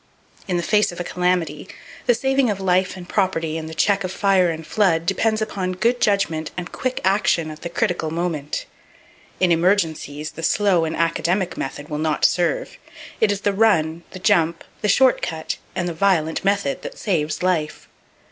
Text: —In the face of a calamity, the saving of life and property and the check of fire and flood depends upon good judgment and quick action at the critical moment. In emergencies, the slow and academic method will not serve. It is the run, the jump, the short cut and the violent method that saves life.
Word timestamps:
—In 0.47 0.57
the 0.57 0.63
face 0.63 0.91
of 0.91 0.99
a 0.99 1.03
calamity, 1.03 1.67
the 2.07 2.15
saving 2.15 2.49
of 2.49 2.59
life 2.59 2.97
and 2.97 3.07
property 3.07 3.55
and 3.55 3.69
the 3.69 3.75
check 3.75 4.03
of 4.03 4.11
fire 4.11 4.49
and 4.49 4.65
flood 4.65 5.05
depends 5.05 5.43
upon 5.43 5.73
good 5.73 6.01
judgment 6.01 6.49
and 6.57 6.71
quick 6.71 7.01
action 7.03 7.51
at 7.51 7.61
the 7.61 7.69
critical 7.69 8.09
moment. 8.09 8.65
In 9.39 9.51
emergencies, 9.51 10.31
the 10.31 10.41
slow 10.41 10.85
and 10.85 10.95
academic 10.95 11.55
method 11.55 11.87
will 11.89 11.99
not 11.99 12.25
serve. 12.25 12.79
It 13.19 13.31
is 13.31 13.41
the 13.41 13.53
run, 13.53 14.01
the 14.09 14.17
jump, 14.17 14.63
the 14.81 14.89
short 14.89 15.21
cut 15.21 15.57
and 15.75 15.87
the 15.87 15.93
violent 15.93 16.43
method 16.43 16.81
that 16.81 16.97
saves 16.97 17.43
life. 17.43 17.87